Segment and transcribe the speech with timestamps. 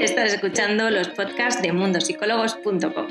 [0.00, 3.06] Estás escuchando los podcasts de mundosicólogos.com.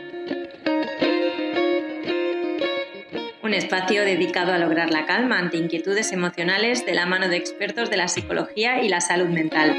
[3.44, 7.92] Un espacio dedicado a lograr la calma ante inquietudes emocionales de la mano de expertos
[7.92, 9.70] de la psicología y la salud mental.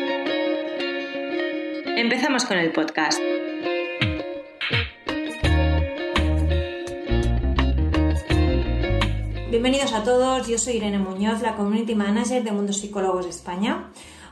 [1.97, 3.19] Empezamos con el podcast.
[9.51, 13.91] Bienvenidos a todos, yo soy Irene Muñoz, la Community Manager de Mundo Psicólogos España.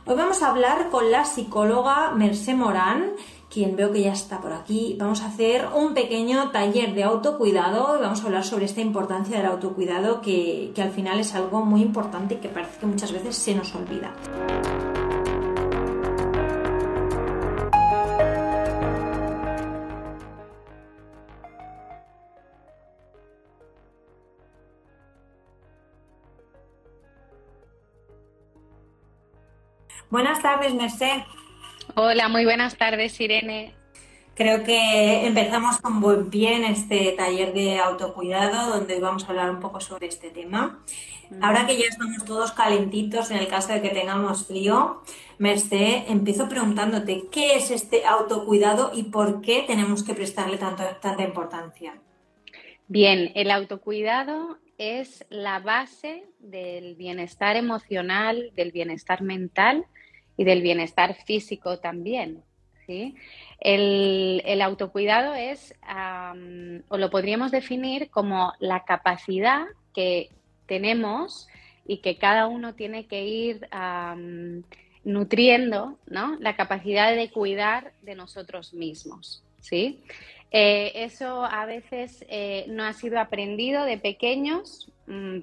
[0.09, 3.11] Hoy vamos a hablar con la psicóloga Mercé Morán,
[3.51, 4.97] quien veo que ya está por aquí.
[4.99, 9.37] Vamos a hacer un pequeño taller de autocuidado y vamos a hablar sobre esta importancia
[9.37, 13.13] del autocuidado que, que al final es algo muy importante y que parece que muchas
[13.13, 14.15] veces se nos olvida.
[30.11, 31.23] Buenas tardes, Merced.
[31.95, 33.75] Hola, muy buenas tardes, Irene.
[34.35, 39.51] Creo que empezamos con buen pie en este taller de autocuidado, donde vamos a hablar
[39.51, 40.83] un poco sobre este tema.
[41.43, 45.03] Ahora que ya estamos todos calentitos, en el caso de que tengamos frío,
[45.37, 51.23] Merced, empiezo preguntándote qué es este autocuidado y por qué tenemos que prestarle tanto, tanta
[51.23, 51.99] importancia.
[52.87, 59.85] Bien, el autocuidado es la base del bienestar emocional, del bienestar mental
[60.39, 62.43] y del bienestar físico también.
[62.87, 63.15] ¿sí?
[63.61, 65.75] El, autocuidado es,
[66.89, 70.31] o lo podríamos definir como la capacidad que
[70.67, 71.49] tenemos
[71.87, 73.69] y que cada uno tiene que ir
[75.05, 76.37] nutriendo, ¿no?
[76.39, 80.01] La capacidad de cuidar de nosotros mismos, ¿sí?
[80.51, 84.91] Eh, eso a veces eh, no ha sido aprendido de pequeños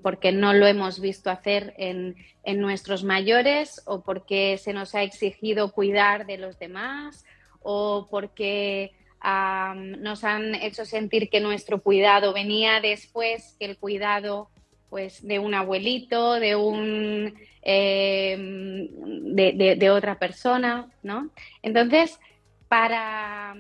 [0.02, 2.16] porque no lo hemos visto hacer en,
[2.60, 7.26] nuestros mayores o porque se nos ha exigido cuidar de los demás
[7.62, 14.50] o porque nos han hecho sentir que nuestro cuidado venía después que el cuidado
[14.90, 21.32] pues de un abuelito, de un eh, de, otra persona, ¿no?
[21.64, 22.20] Entonces,
[22.68, 23.56] para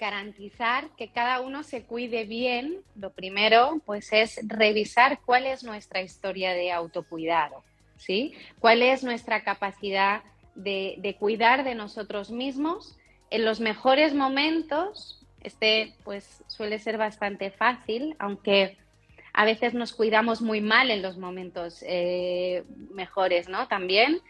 [0.00, 6.00] garantizar que cada uno se cuide bien, lo primero pues es revisar cuál es nuestra
[6.00, 7.62] historia de autocuidado,
[7.98, 8.34] ¿sí?
[8.58, 10.22] ¿Cuál es nuestra capacidad
[10.54, 12.96] de, cuidar de nosotros mismos
[13.30, 15.20] en los mejores momentos?
[15.42, 18.78] Este pues suele ser bastante fácil, aunque
[19.34, 23.68] a veces nos cuidamos muy mal en los momentos eh, mejores, ¿no?
[23.68, 24.20] También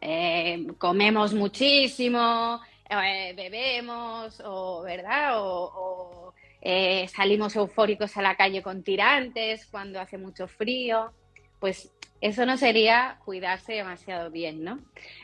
[0.00, 5.32] eh, comemos muchísimo, eh, bebemos o, ¿verdad?
[5.36, 11.12] O, eh, salimos eufóricos a la calle con tirantes cuando hace mucho frío,
[11.60, 14.80] pues eso no sería cuidarse demasiado bien, ¿no?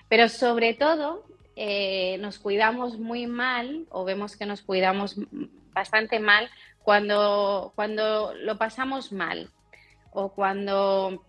[0.09, 1.25] Pero sobre todo
[1.57, 5.17] eh, nos cuidamos muy mal o vemos que nos cuidamos
[5.73, 6.51] bastante mal
[6.83, 9.51] cuando, cuando lo pasamos mal
[10.13, 11.25] o cuando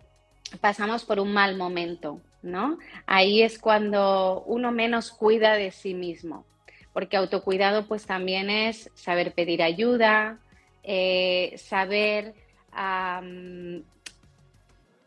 [0.61, 2.21] pasamos por un mal momento.
[2.45, 2.77] ¿No?
[3.05, 6.45] Ahí es cuando uno menos cuida de sí mismo,
[6.93, 10.39] porque autocuidado pues también es saber pedir ayuda,
[10.83, 12.33] eh, saber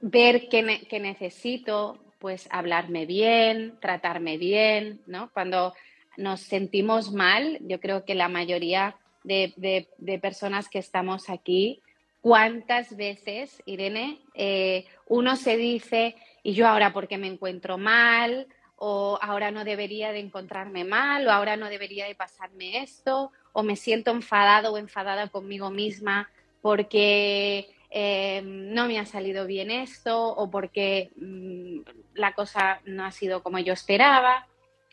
[0.01, 5.01] ver qué, necesito, pues hablarme bien, tratarme bien.
[5.33, 5.75] Cuando
[6.17, 11.83] nos sentimos mal, yo creo que la mayoría de, personas que estamos aquí,
[12.21, 19.19] ¿cuántas veces, Irene, eh, uno se dice, y yo ahora porque me encuentro mal, o
[19.21, 23.77] ahora no debería de encontrarme mal, o ahora no debería de pasarme esto, o me
[23.77, 26.31] siento enfadado o enfadada conmigo misma
[26.63, 31.81] porque eh, no me ha salido bien esto, o porque mm,
[32.15, 34.47] la cosa no ha sido como yo esperaba,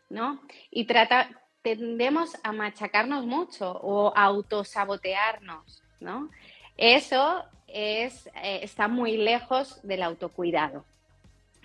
[0.09, 0.41] ¿no?
[0.71, 1.29] Y trata,
[1.61, 6.29] tendemos a machacarnos mucho o a autosabotearnos, ¿no?
[6.77, 10.85] Eso es, eh, está muy lejos del autocuidado.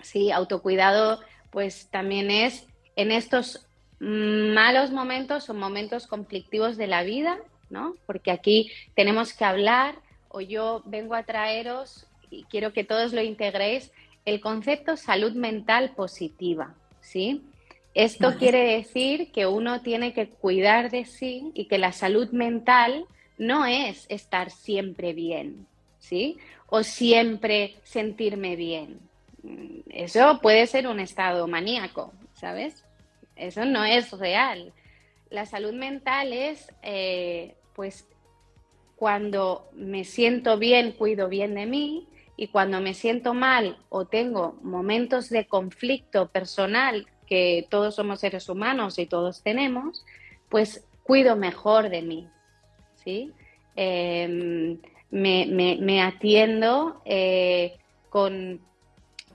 [0.02, 1.20] Sí, autocuidado
[1.50, 3.66] pues también es en estos
[3.98, 7.38] malos momentos o momentos conflictivos de la vida,
[7.68, 7.94] ¿no?
[8.06, 9.96] Porque aquí tenemos que hablar
[10.28, 13.92] o yo vengo a traeros y quiero que todos lo integréis
[14.24, 17.42] el concepto salud mental positiva, ¿sí?
[17.94, 23.04] Esto quiere decir que uno tiene que cuidar de sí y que la salud mental
[23.40, 25.66] no es estar siempre bien,
[25.98, 26.38] ¿sí?
[26.68, 29.10] O siempre sentirme bien
[29.88, 32.84] eso puede ser un estado maníaco, ¿sabes?
[33.36, 34.72] Eso no es real.
[35.30, 38.06] La salud mental es, eh, pues,
[38.96, 42.06] cuando me siento bien, cuido bien de mí,
[42.36, 48.48] y cuando me siento mal o tengo momentos de conflicto personal porque todos somos seres
[48.48, 50.04] humanos y todos tenemos,
[50.48, 52.28] pues cuido mejor de mí,
[53.04, 53.32] ¿sí?
[53.76, 54.78] Em,
[55.10, 58.60] me, atiendo eh, con,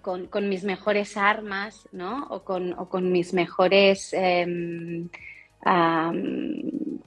[0.02, 2.28] con, mis mejores armas, ¿no?
[2.30, 4.14] O con, mis mejores...
[4.14, 5.10] Em,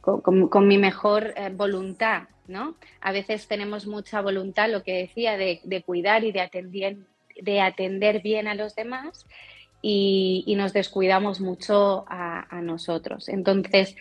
[0.00, 2.76] con, mi mejor eh, voluntad, ¿no?
[3.00, 6.96] A veces tenemos mucha voluntad, lo que decía, de, cuidar y de atender,
[7.40, 9.26] de atender bien a los demás
[9.82, 13.28] y, nos descuidamos mucho a, nosotros.
[13.28, 13.96] Entonces,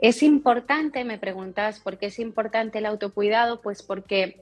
[0.00, 3.60] es importante, me preguntas, ¿por qué es importante el autocuidado?
[3.60, 4.40] Pues porque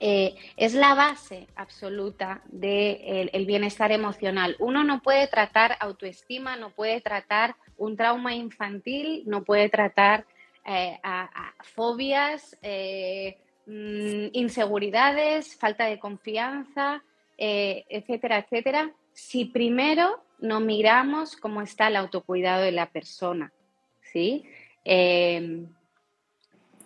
[0.00, 4.56] eh, es la base absoluta del bienestar emocional.
[4.58, 10.24] Uno no puede tratar autoestima, no puede tratar un trauma infantil, no puede tratar
[10.64, 10.98] eh,
[11.74, 17.02] fobias, eh, mm, inseguridades, falta de confianza,
[17.38, 23.52] etcétera, etcétera, si primero no miramos cómo está el autocuidado de la persona.
[24.12, 24.44] ¿sí?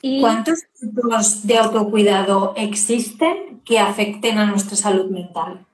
[0.00, 5.66] ¿Cuántos tipos de autocuidado existen que afecten a nuestra salud mental?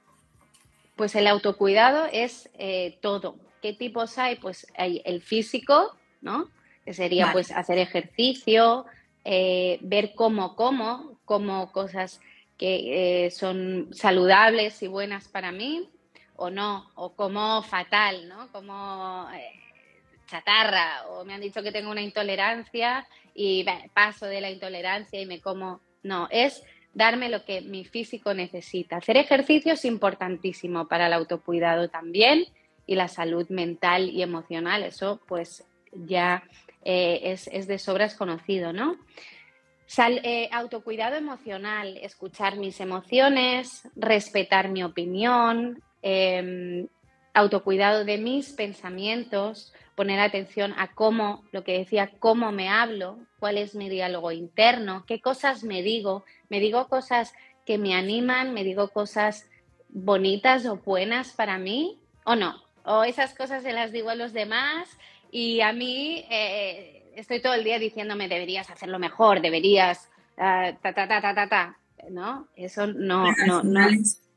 [0.96, 3.36] Pues el autocuidado es eh, todo.
[3.62, 4.36] ¿Qué tipos hay?
[4.36, 6.48] Pues hay el físico, ¿no?
[6.84, 8.86] Que sería pues hacer ejercicio,
[9.24, 12.20] eh, ver cómo como, como cosas
[12.56, 15.88] que eh, son saludables y buenas para mí
[16.36, 18.50] o no, o como fatal, ¿no?
[18.52, 19.28] Como
[20.26, 23.64] chatarra o me han dicho que tengo una intolerancia y
[23.94, 25.80] paso de la intolerancia y me como.
[26.02, 26.62] No, es
[26.94, 28.96] darme lo que mi físico necesita.
[28.96, 32.46] Hacer ejercicio es importantísimo para el autocuidado también
[32.86, 34.82] y la salud mental y emocional.
[34.82, 36.44] Eso pues ya
[36.84, 38.96] eh, es, de sobras conocido, ¿no?
[39.98, 46.88] Eh, autocuidado emocional, escuchar mis emociones, respetar mi opinión, em,
[47.34, 53.58] autocuidado de mis pensamientos, poner atención a cómo, lo que decía, cómo me hablo, cuál
[53.58, 57.34] es mi diálogo interno, qué cosas me digo, me digo cosas
[57.64, 59.48] que me animan, me digo cosas
[59.88, 64.34] bonitas o buenas para mí o no, o esas cosas se las digo a los
[64.34, 64.88] demás
[65.32, 70.92] y a mí eh, estoy todo el día diciéndome deberías hacerlo mejor, deberías ah, ta,
[70.92, 71.78] ta, ta, ta, ta, ta,
[72.10, 72.48] ¿no?
[72.54, 73.88] Eso no, no, no.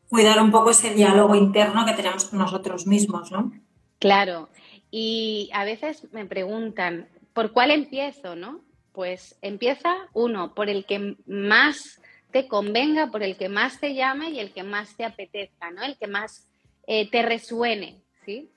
[0.07, 3.51] Cuidar un poco ese diálogo interno que tenemos con nosotros mismos, ¿no?
[3.99, 4.49] Claro,
[4.91, 8.35] y a veces me preguntan, ¿por cuál empiezo?
[8.35, 8.61] ¿no?
[8.91, 12.01] Pues empieza uno, por el que más
[12.31, 15.83] te convenga, por el que más te llame y el que más te apetezca, ¿no?
[15.83, 16.47] El que más
[16.85, 18.49] eh, te resuene, ¿sí?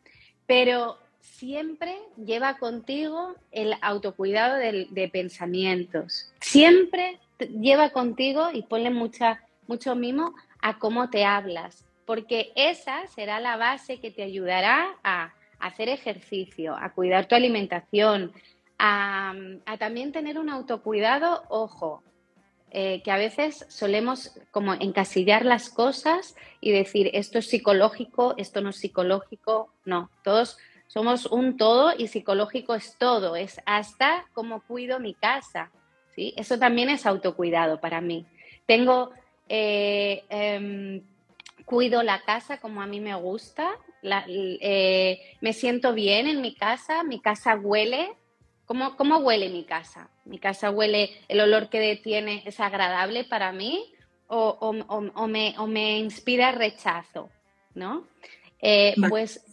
[0.46, 6.32] Pero siempre lleva contigo el autocuidado de, pensamientos.
[6.40, 13.40] Siempre lleva contigo y ponle mucha, mucho mimo a cómo te hablas, porque esa será
[13.40, 18.32] la base que te ayudará a hacer ejercicio, a cuidar tu alimentación,
[18.78, 19.34] a,
[19.78, 22.02] también tener un autocuidado, ojo,
[22.72, 28.60] eh, que a veces solemos como encasillar las cosas y decir esto es psicológico, esto
[28.60, 34.62] no es psicológico, no, todos somos un todo y psicológico es todo, es hasta cómo
[34.62, 35.70] cuido mi casa,
[36.14, 36.34] ¿sí?
[36.36, 38.26] Eso también es autocuidado para mí.
[38.66, 39.10] Tengo,
[39.48, 41.02] eh, em,
[41.64, 43.70] cuido la casa como a mí me gusta,
[44.02, 48.12] eh, me siento bien en mi casa, mi casa huele.
[48.66, 50.08] ¿Cómo, ¿Cómo huele mi casa?
[50.24, 53.92] ¿Mi casa huele, el olor que tiene es agradable para mí
[54.28, 57.30] o, o, me, o me, inspira rechazo?
[57.74, 58.06] ¿no?
[58.60, 59.44] Eh, pues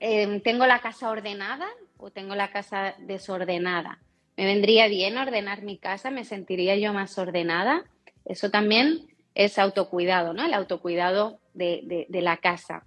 [0.00, 3.98] em, tengo la casa ordenada o tengo la casa desordenada.
[4.36, 6.10] ¿Me vendría bien ordenar mi casa?
[6.10, 7.84] ¿Me sentiría yo más ordenada?
[8.24, 10.44] Eso también es autocuidado, ¿no?
[10.44, 12.84] El autocuidado de, de la casa.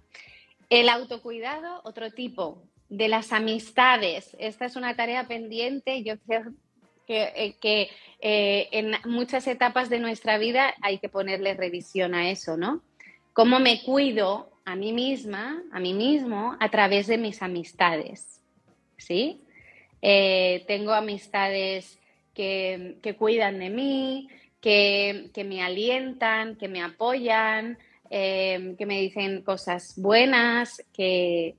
[0.68, 4.36] El autocuidado, otro tipo, de las amistades.
[4.38, 6.02] Esta es una tarea pendiente.
[6.02, 6.52] Yo creo
[7.06, 7.32] que,
[7.62, 7.88] eh,
[8.20, 12.82] eh, en muchas etapas de nuestra vida hay que ponerle revisión a eso, ¿no?
[13.32, 18.40] ¿Cómo me cuido a mí misma, a mí mismo, a través de mis amistades?
[18.96, 19.42] ¿Sí?
[20.02, 22.00] Eh, tengo amistades
[22.34, 24.28] que, cuidan de mí,
[24.60, 27.78] que, que me alientan, que me apoyan,
[28.10, 31.56] Em, que me dicen cosas buenas, que,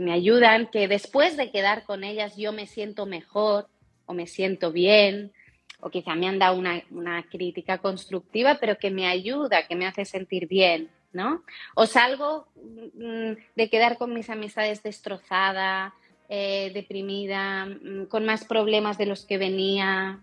[0.00, 3.68] me ayudan, que después de quedar con ellas yo me siento mejor
[4.06, 5.32] o me siento bien,
[5.80, 10.04] o quizá me han dado una, crítica constructiva, pero que me ayuda, que me hace
[10.04, 11.42] sentir bien, ¿no?
[11.74, 15.94] O salgo mm, de quedar con mis amistades destrozada,
[16.28, 20.20] eh, deprimida, mm, con más problemas de los que venía,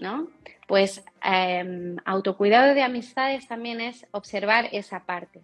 [0.00, 0.28] ¿no?
[0.66, 5.40] Pues em, autocuidado de amistades también es observar esa parte.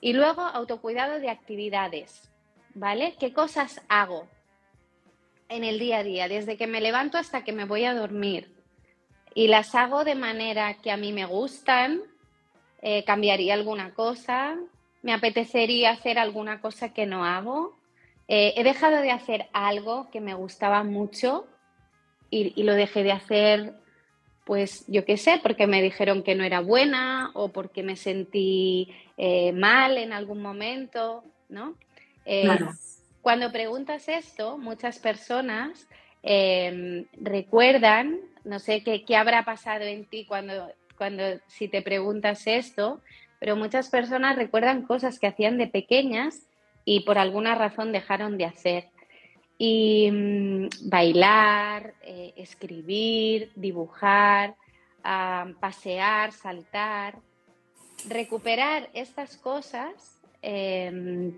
[0.00, 2.30] Y luego autocuidado de actividades.
[2.74, 3.14] ¿vale?
[3.18, 4.28] ¿Qué cosas hago
[5.48, 8.54] en el día a día, desde que me levanto hasta que me voy a dormir?
[9.34, 12.00] Y las hago de manera que a mí me gustan,
[12.82, 14.56] eh, cambiaría alguna cosa,
[15.02, 17.76] me apetecería hacer alguna cosa que no hago.
[18.28, 21.46] Eh, he dejado de hacer algo que me gustaba mucho
[22.30, 23.74] y, lo dejé de hacer,
[24.44, 28.92] pues yo qué sé, porque me dijeron que no era buena o porque me sentí
[29.16, 31.76] eh, mal en algún momento, ¿no?
[33.22, 35.86] Cuando preguntas esto, muchas personas
[37.12, 40.70] recuerdan, no sé qué, qué habrá pasado en ti cuando
[41.00, 43.00] cuando si te preguntas esto,
[43.38, 46.42] pero muchas personas recuerdan cosas que hacían de pequeñas
[46.84, 48.84] y por alguna razón dejaron de hacer.
[49.62, 54.56] Y mm, bailar, eh, escribir, dibujar,
[55.60, 57.18] pasear, saltar,
[58.08, 61.34] recuperar estas cosas em,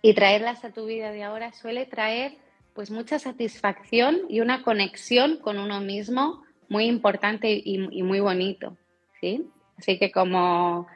[0.00, 2.36] y traerlas a tu vida de ahora suele traer
[2.74, 8.76] pues mucha satisfacción y una conexión con uno mismo muy importante y muy bonito.
[9.20, 9.50] ¿sí?
[9.80, 10.86] Así que como,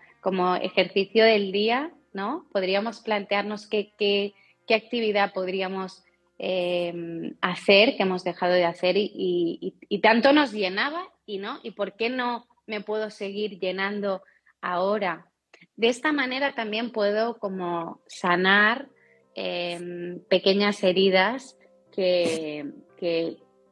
[0.61, 2.47] ejercicio del día, ¿no?
[2.53, 4.35] Podríamos plantearnos qué,
[4.69, 6.05] actividad podríamos
[6.39, 11.97] em, hacer, que hemos dejado de hacer y, tanto nos llenaba y no, y por
[11.97, 14.23] qué no me puedo seguir llenando
[14.61, 15.31] ahora.
[15.77, 18.89] De esta manera también puedo como sanar
[19.35, 21.57] em, pequeñas heridas
[21.93, 22.65] que,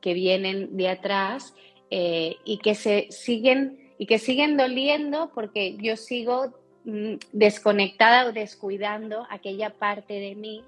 [0.05, 1.55] vienen de atrás
[1.91, 6.53] eh, y que se siguen y que siguen doliendo porque yo sigo
[6.85, 10.65] mm, desconectada o descuidando aquella parte de mí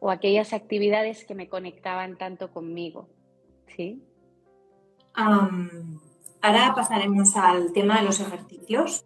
[0.00, 3.08] o aquellas actividades que me conectaban tanto conmigo.
[3.76, 4.02] ¿Sí?
[5.12, 9.04] ahora pasaremos al tema de los ejercicios,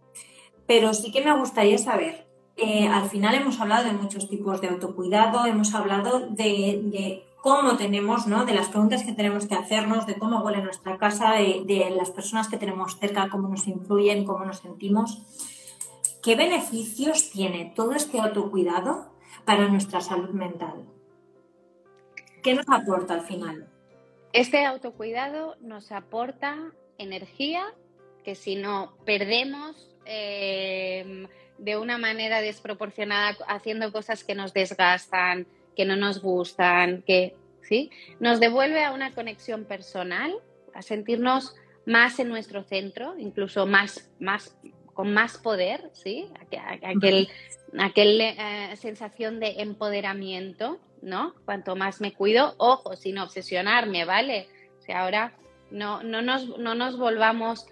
[0.67, 4.69] pero sí que me gustaría saber, eh, al final hemos hablado de muchos tipos de
[4.69, 8.47] autocuidado, hemos hablado de cómo tenemos, ¿no?
[8.47, 12.49] De las preguntas que tenemos que hacernos, de cómo huele nuestra casa, de, las personas
[12.49, 15.21] que tenemos cerca, cómo nos influyen, cómo nos sentimos.
[16.23, 19.14] ¿Qué beneficios tiene todo este autocuidado
[19.45, 20.85] para nuestra salud mental?
[22.43, 23.69] ¿Qué nos aporta al final?
[24.33, 27.65] Este autocuidado nos aporta energía
[28.25, 31.27] que si no perdemos eh,
[31.59, 35.47] de una manera desproporcionada haciendo cosas que nos desgastan,
[35.77, 37.91] que no nos gustan, que ¿sí?
[38.21, 40.35] nos devuelve a una conexión personal,
[40.75, 41.55] a sentirnos
[41.87, 44.57] más en nuestro centro, incluso más, más
[44.95, 46.29] con más poder, ¿sí?
[46.83, 47.29] Aquel,
[47.79, 51.35] aquel eh, sensación de empoderamiento, ¿no?
[51.45, 54.49] Cuanto más me cuido, ojo, sin obsesionarme, ¿vale?
[54.79, 55.37] O sea, ahora
[55.71, 57.67] no, no, nos, no nos volvamos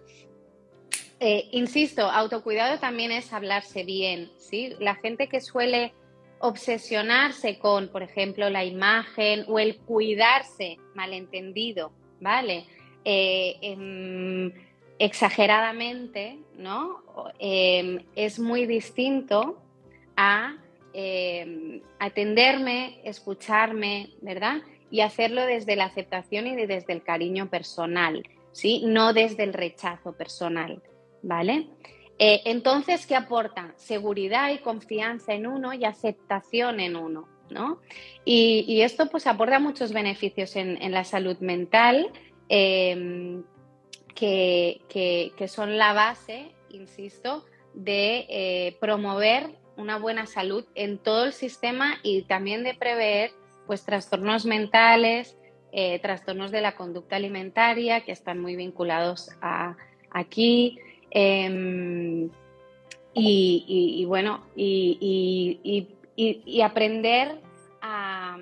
[1.24, 4.74] eh, insisto, autocuidado también es hablarse bien, ¿sí?
[4.80, 5.94] La gente que suele
[6.40, 12.66] obsesionarse con, por ejemplo, la imagen o el cuidarse malentendido, ¿vale?
[13.04, 14.52] Eh, em,
[15.04, 17.02] exageradamente, ¿no?
[17.40, 19.60] Em, es muy distinto
[20.16, 20.54] a
[20.94, 24.58] em, atenderme, escucharme, ¿verdad?
[24.92, 28.84] Y hacerlo desde la aceptación y desde el cariño personal, ¿sí?
[28.86, 30.80] No desde el rechazo personal,
[31.22, 31.66] ¿vale?
[32.20, 33.74] Eh, entonces, ¿qué aporta?
[33.78, 37.80] Seguridad y confianza en uno y aceptación en uno, ¿no?
[38.24, 42.12] Y, esto pues aporta muchos beneficios en, la salud mental
[42.48, 43.42] em,
[44.14, 51.94] que, son la base, insisto, de eh, promover una buena salud en todo el sistema
[52.02, 53.32] y también de prever
[53.66, 55.36] pues trastornos mentales,
[55.72, 59.76] eh, trastornos de la conducta alimentaria que están muy vinculados a
[60.10, 60.78] aquí,
[61.14, 62.30] Em,
[63.14, 65.58] y, bueno, y,
[66.64, 67.38] aprender
[67.82, 68.38] a,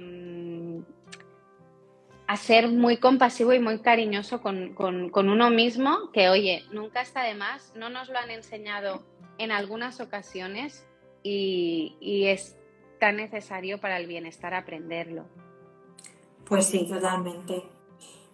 [2.30, 4.74] a, ser muy compasivo y muy cariñoso con,
[5.14, 9.02] uno mismo, que oye, nunca está de más, no nos lo han enseñado
[9.38, 10.86] en algunas ocasiones
[11.22, 12.56] y, y es
[12.98, 15.24] tan necesario para el bienestar aprenderlo.
[16.44, 17.62] Pues sí, totalmente.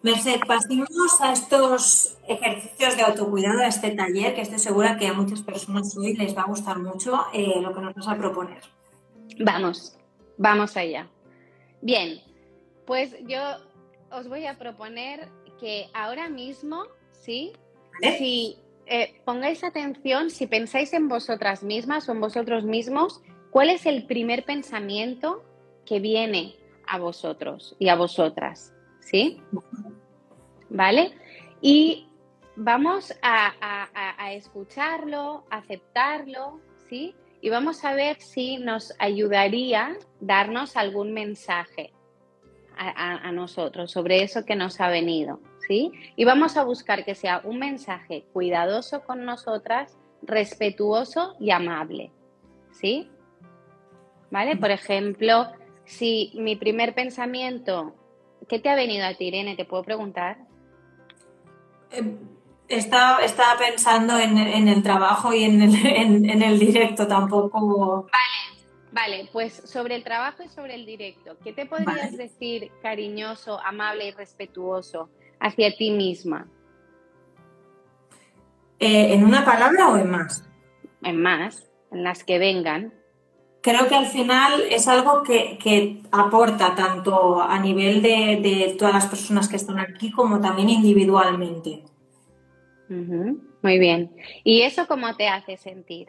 [0.02, 5.12] Merced, pasemos a estos ejercicios de autocuidado, a este taller, que estoy segura que a
[5.12, 8.60] muchas personas hoy les va a gustar mucho eh, lo que nos vas a proponer.
[9.40, 9.96] Vamos,
[10.38, 11.08] vamos allá.
[11.82, 12.20] Bien,
[12.86, 13.38] pues yo
[14.16, 15.28] os voy a proponer
[15.60, 17.52] que ahora mismo, ¿sí?
[18.18, 23.20] Si eh, pongáis atención, si pensáis en vosotras mismas o en vosotros mismos,
[23.50, 25.44] ¿cuál es el primer pensamiento
[25.84, 26.56] que viene
[26.86, 28.72] a vosotros y a vosotras?
[29.00, 29.40] ¿Sí?
[30.68, 31.12] ¿vale?
[31.60, 32.08] Y
[32.56, 37.14] vamos a, escucharlo, aceptarlo, ¿sí?
[37.40, 41.92] y vamos a ver si nos ayudaría darnos algún mensaje
[42.76, 45.92] a, nosotros sobre eso que nos ha venido, ¿sí?
[46.16, 52.12] Y vamos a buscar que sea un mensaje cuidadoso con nosotras, respetuoso y amable,
[52.72, 53.10] ¿sí?
[54.30, 54.56] ¿Vale?
[54.56, 55.48] Por ejemplo,
[55.84, 57.94] si mi primer pensamiento,
[58.48, 59.56] ¿qué te ha venido a ti, Irene?
[59.56, 60.38] ¿Te puedo preguntar?
[61.92, 62.16] Eh,
[62.68, 65.86] estaba, estaba pensando en, el trabajo y en el,
[66.30, 68.02] en el directo tampoco.
[68.02, 68.35] Vale,
[68.96, 74.08] Vale, pues sobre el trabajo y sobre el directo, ¿qué te podrías decir cariñoso, amable
[74.08, 76.48] y respetuoso hacia ti misma?
[78.78, 80.48] Eh, ¿En una palabra o en más?
[81.02, 82.94] En más, en las que vengan.
[83.60, 89.46] Creo que al final es algo que, aporta tanto a nivel de, todas las personas
[89.50, 91.82] que están aquí como también individualmente.
[92.88, 94.16] Muy bien.
[94.42, 96.08] ¿Y eso cómo te hace sentir?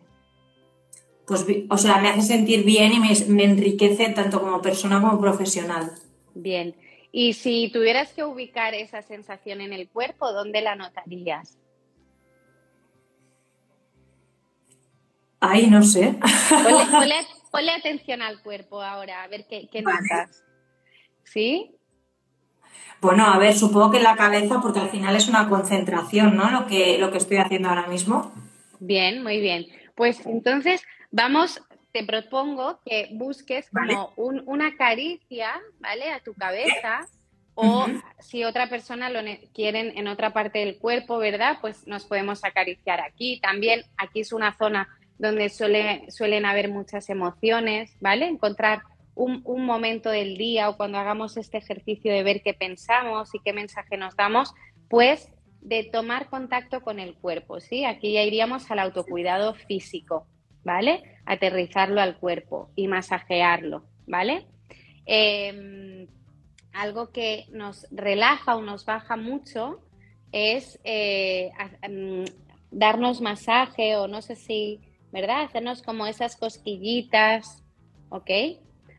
[1.27, 5.91] Pues, o sea, me hace sentir bien y me, enriquece tanto como persona como profesional.
[6.33, 6.73] Bien.
[7.11, 11.57] Y si tuvieras que ubicar esa sensación en el cuerpo, ¿dónde la notarías?
[15.41, 16.17] Ay, no sé.
[17.51, 20.43] Ponle, atención al cuerpo ahora, a ver qué, notas.
[21.25, 21.75] ¿Sí?
[23.01, 26.49] Bueno, a ver, supongo que en la cabeza, porque al final es una concentración, ¿no?
[26.51, 28.31] Lo que, lo que estoy haciendo ahora mismo.
[28.79, 29.67] Bien, muy bien.
[29.93, 31.61] Pues entonces Vamos,
[31.91, 36.11] te propongo que busques como una caricia, ¿vale?
[36.11, 37.07] A tu cabeza.
[37.59, 37.87] O
[38.19, 39.19] si otra persona lo
[39.51, 41.57] quieren en otra parte del cuerpo, ¿verdad?
[41.59, 43.39] Pues nos podemos acariciar aquí.
[43.39, 44.87] También aquí es una zona
[45.17, 48.27] donde suele, suelen haber muchas emociones, ¿vale?
[48.27, 48.83] Encontrar
[49.15, 53.39] un, un, momento del día o cuando hagamos este ejercicio de ver qué pensamos y
[53.39, 54.53] qué mensaje nos damos,
[54.87, 57.85] pues de tomar contacto con el cuerpo, ¿sí?
[57.85, 60.27] Aquí ya iríamos al autocuidado físico.
[60.67, 61.01] ¿Vale?
[61.25, 64.45] Aterrizarlo al cuerpo y masajearlo, ¿vale?
[65.05, 66.07] Em,
[66.73, 69.79] algo que nos relaja o nos baja mucho
[70.33, 71.51] es eh,
[71.81, 72.25] em,
[72.69, 74.81] darnos masaje o no sé si,
[75.13, 75.43] ¿verdad?
[75.43, 77.63] Hacernos como esas cosquillitas,
[78.09, 78.29] ¿ok?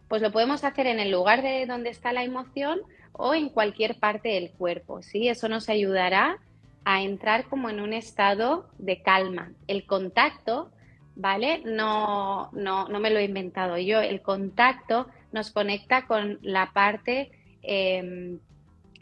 [0.09, 2.81] Pues lo podemos hacer en el lugar de donde está la emoción
[3.13, 5.29] o en cualquier parte del cuerpo, ¿sí?
[5.29, 6.39] Eso nos ayudará
[6.87, 9.53] a entrar como en un estado de calma.
[9.67, 10.71] El contacto
[11.19, 11.61] ¿vale?
[11.65, 14.01] No, no, no me lo he inventado yo.
[14.01, 17.31] El contacto nos conecta con la parte
[17.63, 18.39] em,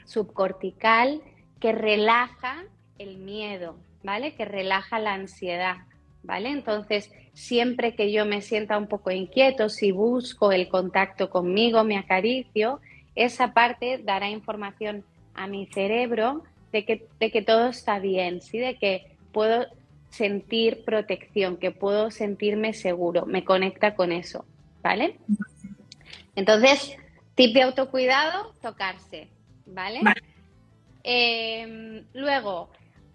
[0.05, 1.21] subcortical
[1.61, 2.65] que relaja
[2.99, 4.35] el miedo, ¿vale?
[4.35, 5.77] Que relaja la ansiedad,
[6.23, 6.49] ¿vale?
[6.49, 11.99] Entonces, siempre que yo me sienta un poco inquieto, si busco el contacto conmigo, me
[11.99, 12.81] acaricio,
[13.15, 18.59] esa parte dará información a mi cerebro de que, de que todo está bien, ¿sí?
[18.59, 19.67] De que puedo
[20.11, 24.45] sentir protección, que puedo sentirme seguro, me conecta con eso,
[24.83, 25.19] ¿vale?
[26.35, 26.97] Entonces,
[27.35, 29.29] tip de autocuidado, tocarse,
[29.67, 30.01] ¿vale?
[31.03, 32.71] Em, luego,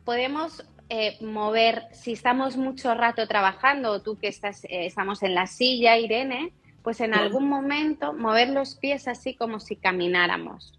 [0.05, 5.35] podemos eh, mover, si estamos mucho rato trabajando, o tú que estás, eh, estamos en
[5.35, 10.77] la silla, Irene, pues en algún momento mover los pies así como si camináramos.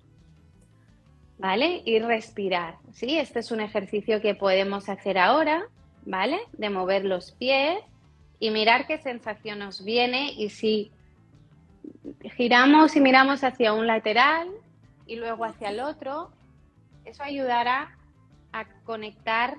[1.38, 1.83] ¿Vale?
[1.85, 2.77] Y respirar.
[2.92, 3.18] ¿sí?
[3.18, 5.64] Este es un ejercicio que podemos hacer ahora.
[6.04, 6.40] ¿Vale?
[6.52, 7.78] De mover los pies
[8.38, 10.90] y mirar qué sensación nos viene y si
[12.36, 14.48] giramos y miramos hacia un lateral
[15.06, 16.30] y luego hacia el otro,
[17.04, 17.96] eso ayudará
[18.52, 19.56] a conectar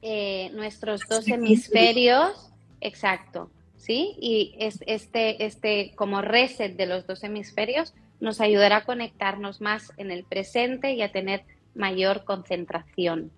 [0.00, 4.16] eh, nuestros dos hemisferios, exacto, ¿sí?
[4.20, 9.92] Y es, este, este como reset de los dos hemisferios nos ayudará a conectarnos más
[9.96, 13.30] en el presente y a tener mayor concentración,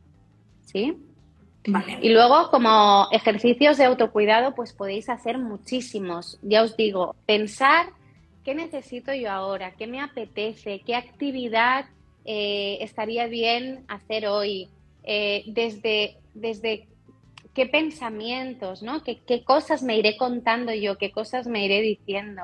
[0.62, 0.96] ¿sí?
[2.02, 6.38] Y luego, como ejercicios de autocuidado, pues podéis hacer muchísimos.
[6.42, 7.86] Ya os digo, pensar
[8.44, 11.86] qué necesito yo ahora, qué me apetece, qué actividad
[12.26, 14.68] eh, estaría bien hacer hoy,
[15.04, 16.86] eh, desde, desde
[17.54, 19.02] qué pensamientos, ¿no?
[19.02, 22.42] ¿Qué, ¿Qué, cosas me iré contando yo, qué cosas me iré diciendo.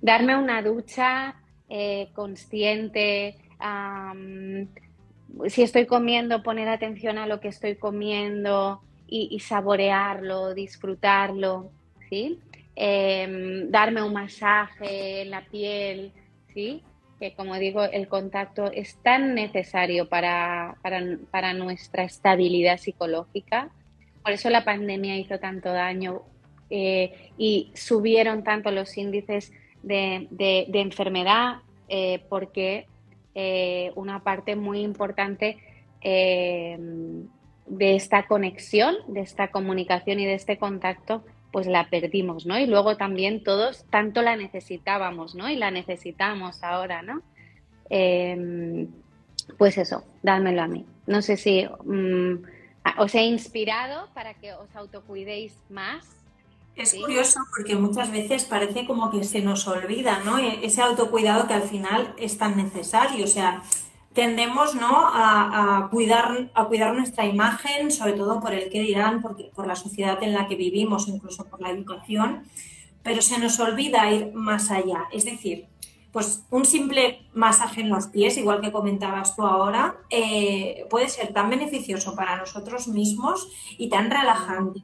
[0.00, 1.36] Darme una ducha
[1.68, 3.36] eh, consciente
[5.48, 11.70] si estoy comiendo, poner atención a lo que estoy comiendo y, saborearlo, disfrutarlo,
[12.10, 12.38] ¿sí?
[12.76, 16.12] Em, darme un masaje en la piel,
[16.52, 16.82] ¿sí?
[17.18, 20.76] Que como digo, el contacto es tan necesario para,
[21.56, 23.70] nuestra estabilidad psicológica.
[24.22, 26.22] Por eso la pandemia hizo tanto daño
[26.68, 30.28] eh, y subieron tanto los índices de,
[30.74, 32.86] enfermedad eh, porque
[33.40, 35.58] eh, una parte muy importante
[36.00, 36.76] eh,
[37.66, 41.22] de esta conexión, de esta comunicación y de este contacto
[41.52, 42.58] pues la perdimos, ¿no?
[42.58, 45.48] Y luego también todos tanto la necesitábamos, ¿no?
[45.48, 47.22] Y la necesitamos ahora, ¿no?
[47.88, 48.88] Em,
[49.56, 50.84] pues eso, dádmelo a mí.
[51.06, 52.42] No sé si mm,
[52.98, 56.17] os he inspirado para que os autocuidéis más.
[56.78, 60.38] Es curioso porque muchas veces parece como que se nos olvida, ¿no?
[60.38, 63.24] E-, ese autocuidado que al final es tan necesario.
[63.24, 63.62] O sea,
[64.14, 64.88] tendemos ¿no?
[64.92, 70.22] a, cuidar, a cuidar nuestra imagen, sobre todo por el que dirán, por la sociedad
[70.22, 72.44] en la que vivimos, incluso por la educación,
[73.02, 75.04] pero se nos olvida ir más allá.
[75.12, 75.66] Es decir,
[76.12, 81.32] pues un simple masaje en los pies, igual que comentabas tú ahora, eh, puede ser
[81.32, 84.82] tan beneficioso para nosotros mismos y tan relajante,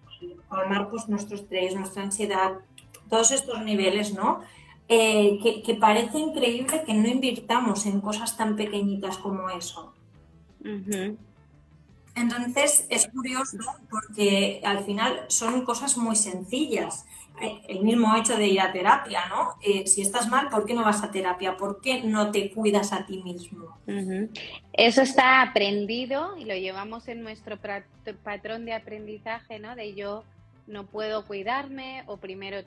[0.51, 2.53] calmar pues, nuestro estrés, nuestra ansiedad,
[3.09, 4.41] todos estos niveles, ¿no?
[4.89, 9.95] Eh, que, parece increíble que no invirtamos en cosas tan pequeñitas como eso.
[12.15, 13.59] Entonces es curioso
[13.91, 17.07] porque al final son cosas muy sencillas.
[17.69, 19.55] El mismo hecho de ir a terapia, ¿no?
[19.61, 21.57] Eh, si estás mal, ¿por qué no vas a terapia?
[21.57, 23.77] ¿Por qué no te cuidas a ti mismo?
[24.73, 27.59] Eso está aprendido y lo llevamos en nuestro
[28.23, 29.75] patrón de aprendizaje, ¿no?
[29.75, 30.23] De yo
[30.67, 32.59] no puedo cuidarme o primero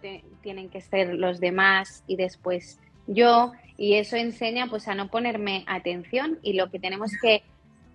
[0.42, 5.64] tienen que ser los demás y después yo y eso enseña pues a no ponerme
[5.68, 7.44] atención y lo que tenemos que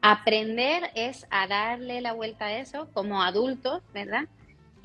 [0.01, 4.25] aprender es a darle la vuelta a eso como adultos, ¿verdad?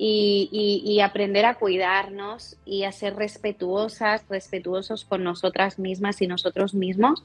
[0.00, 7.24] Y, aprender a cuidarnos y a ser respetuosas, respetuosos con nosotras mismas y nosotros mismos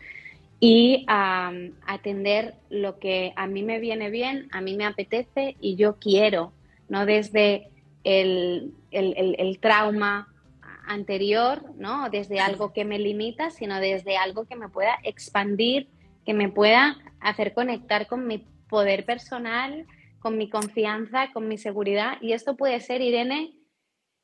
[0.59, 5.97] y atender lo que a mí me viene bien, a mí me apetece y yo
[5.99, 6.53] quiero,
[6.87, 7.69] no desde
[8.03, 8.73] el,
[9.59, 10.29] trauma
[10.87, 12.09] anterior, ¿no?
[12.09, 15.89] Desde algo que me limita, sino desde algo que me pueda expandir,
[16.25, 19.85] que me pueda hacer conectar con mi poder personal,
[20.23, 22.17] con mi confianza, con mi seguridad.
[22.21, 23.53] Y esto puede ser, Irene,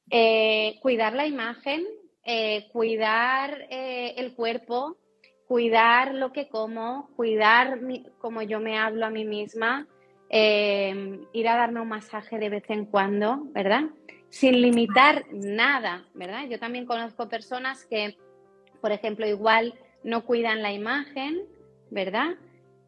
[0.10, 1.86] eh, cuidar la imagen,
[2.26, 4.98] eh, cuidar eh, el cuerpo,
[5.48, 7.80] cuidar lo que como, cuidar
[8.18, 9.88] como yo me hablo a mí misma,
[10.32, 13.86] Em, ir a darme un masaje de vez en cuando, ¿verdad?
[14.30, 16.46] Sin limitar nada, ¿verdad?
[16.48, 18.16] Yo también conozco personas que,
[18.80, 21.42] por ejemplo, igual no cuidan la imagen,
[21.90, 22.36] ¿verdad?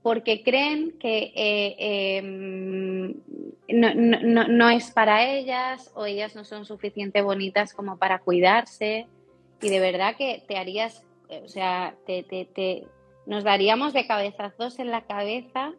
[0.04, 2.20] Porque creen que
[3.08, 3.16] eh,
[3.68, 9.08] em, no, es para ellas o ellas no son suficientemente bonitas como para cuidarse.
[9.62, 12.88] Y de verdad que te harías, o sea, te,
[13.26, 15.74] nos daríamos de cabezazos en la cabeza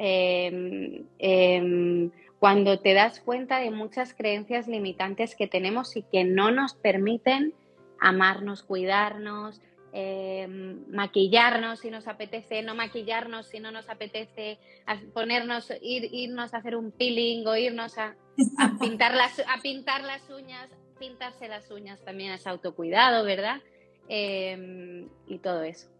[0.00, 6.52] Em, em, cuando te das cuenta de muchas creencias limitantes que tenemos y que no
[6.52, 7.52] nos permiten
[8.00, 9.60] amarnos, cuidarnos,
[9.92, 14.58] em, maquillarnos si nos apetece, no maquillarnos si no nos apetece,
[15.14, 18.16] ponernos, ir, irnos a hacer un peeling o irnos a,
[18.80, 23.60] pintar, las, a pintar las uñas, pintarse las uñas también es autocuidado, ¿verdad?
[24.10, 25.90] y todo eso.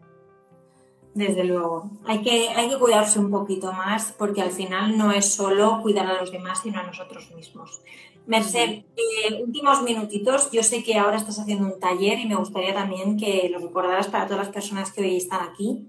[1.15, 1.91] Desde luego.
[2.07, 6.07] Hay que, hay que cuidarse un poquito más porque al final no es solo cuidar
[6.07, 7.81] a los demás, sino a nosotros mismos.
[8.27, 10.51] Merced, eh, últimos minutitos.
[10.53, 14.09] Yo sé que ahora estás haciendo un taller y me gustaría también que lo recordaras
[14.09, 15.89] para todas las personas que hoy están aquí.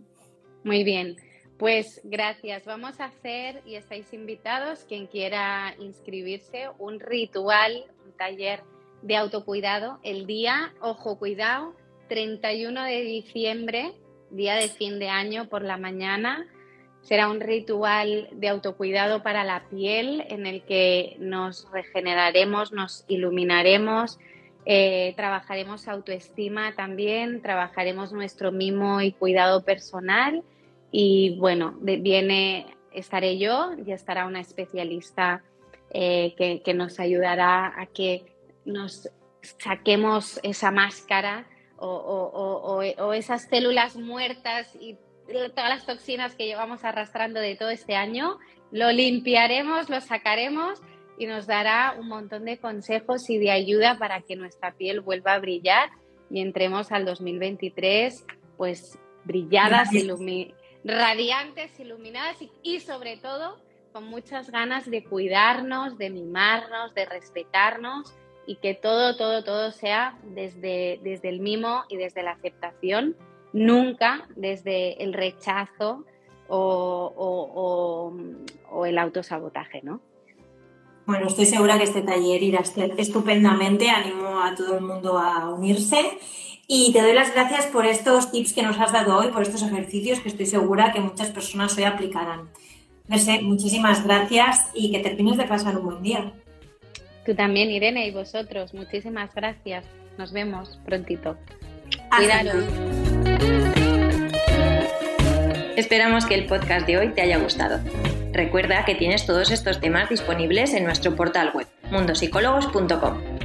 [0.64, 1.18] Muy bien.
[1.58, 2.64] Pues gracias.
[2.66, 8.64] Vamos a hacer, y estáis invitados, quien quiera inscribirse, un ritual, un taller
[9.02, 11.74] de autocuidado el día, ojo, cuidado,
[12.08, 13.94] 31 de diciembre
[14.32, 16.48] día de fin de año por la mañana.
[17.02, 24.20] Será un ritual de autocuidado para la piel en el que nos regeneraremos, nos iluminaremos,
[24.66, 30.44] eh, trabajaremos autoestima también, trabajaremos nuestro mimo y cuidado personal
[30.92, 35.44] y bueno, viene, estaré yo y estará una especialista
[35.92, 38.26] eh, que nos ayudará a que
[38.66, 39.10] nos
[39.42, 41.48] saquemos esa máscara
[41.80, 48.40] o, esas células muertas y todas las toxinas que llevamos arrastrando de todo este año,
[48.72, 50.82] lo limpiaremos, lo sacaremos
[51.18, 55.34] y nos dará un montón de consejos y de ayuda para que nuestra piel vuelva
[55.34, 55.90] a brillar
[56.30, 58.26] y entremos al 2023
[58.58, 59.90] pues brilladas,
[60.84, 63.60] radiantes, iluminadas y sobre todo
[63.92, 68.14] con muchas ganas de cuidarnos, de mimarnos, de respetarnos
[68.50, 73.16] y que todo, todo, todo sea desde, desde el mimo y desde la aceptación,
[73.54, 76.04] nunca desde el rechazo
[76.48, 78.12] o,
[78.88, 80.02] el autosabotaje, ¿no?
[81.06, 82.64] Bueno, estoy segura que este taller irá
[82.98, 83.88] estupendamente.
[83.92, 86.18] Animo a todo el mundo a unirse.
[86.66, 89.62] Y te doy las gracias por estos tips que nos has dado hoy, por estos
[89.62, 92.50] ejercicios que estoy segura que muchas personas hoy aplicarán.
[93.16, 96.34] sé muchísimas gracias y que termines de pasar un buen día.
[97.26, 98.74] Tú también, Irene, y vosotros.
[98.74, 99.86] Muchísimas gracias.
[100.18, 101.38] Nos vemos prontito.
[102.16, 102.64] Cuidaros.
[105.76, 107.80] Esperamos que el podcast de hoy te haya gustado.
[108.34, 113.40] Recuerda que tienes todos estos temas disponibles en nuestro portal web, mundosicólogos.com.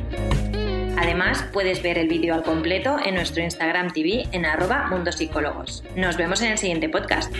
[0.98, 5.84] Además, puedes ver el vídeo al completo en nuestro Instagram TV en arroba mundosicólogos.
[5.96, 7.32] Nos vemos en el siguiente podcast.